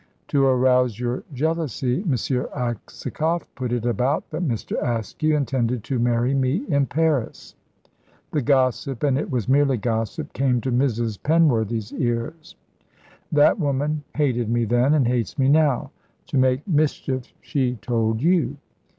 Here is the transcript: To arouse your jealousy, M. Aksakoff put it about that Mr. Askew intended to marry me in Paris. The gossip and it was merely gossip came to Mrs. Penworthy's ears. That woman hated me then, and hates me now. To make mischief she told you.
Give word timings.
To 0.29 0.43
arouse 0.45 0.99
your 0.99 1.21
jealousy, 1.31 2.01
M. 2.01 2.13
Aksakoff 2.55 3.43
put 3.53 3.71
it 3.71 3.85
about 3.85 4.31
that 4.31 4.41
Mr. 4.41 4.75
Askew 4.81 5.35
intended 5.35 5.83
to 5.83 5.99
marry 5.99 6.33
me 6.33 6.65
in 6.69 6.87
Paris. 6.87 7.53
The 8.31 8.41
gossip 8.41 9.03
and 9.03 9.15
it 9.15 9.29
was 9.29 9.47
merely 9.47 9.77
gossip 9.77 10.33
came 10.33 10.59
to 10.61 10.71
Mrs. 10.71 11.19
Penworthy's 11.21 11.93
ears. 11.93 12.55
That 13.31 13.59
woman 13.59 14.03
hated 14.15 14.49
me 14.49 14.65
then, 14.65 14.95
and 14.95 15.07
hates 15.07 15.37
me 15.37 15.47
now. 15.47 15.91
To 16.29 16.37
make 16.39 16.67
mischief 16.67 17.31
she 17.39 17.75
told 17.75 18.23
you. 18.23 18.57